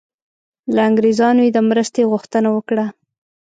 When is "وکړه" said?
2.53-2.85